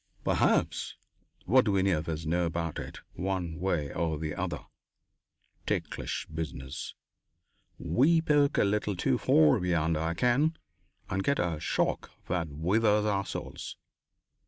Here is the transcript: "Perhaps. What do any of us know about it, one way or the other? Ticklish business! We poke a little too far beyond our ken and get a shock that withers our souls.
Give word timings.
"Perhaps. 0.23 0.95
What 1.45 1.65
do 1.65 1.77
any 1.77 1.91
of 1.91 2.09
us 2.09 2.25
know 2.25 2.47
about 2.47 2.79
it, 2.79 3.01
one 3.13 3.59
way 3.59 3.93
or 3.93 4.17
the 4.17 4.33
other? 4.33 4.61
Ticklish 5.67 6.25
business! 6.25 6.95
We 7.77 8.19
poke 8.19 8.57
a 8.57 8.63
little 8.63 8.95
too 8.95 9.19
far 9.19 9.59
beyond 9.59 9.95
our 9.97 10.15
ken 10.15 10.57
and 11.07 11.23
get 11.23 11.37
a 11.37 11.59
shock 11.59 12.09
that 12.25 12.49
withers 12.49 13.05
our 13.05 13.27
souls. 13.27 13.77